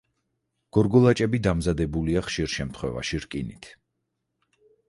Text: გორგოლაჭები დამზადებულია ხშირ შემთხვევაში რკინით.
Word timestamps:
გორგოლაჭები 0.77 1.41
დამზადებულია 1.47 2.25
ხშირ 2.31 2.51
შემთხვევაში 2.57 3.23
რკინით. 3.27 3.73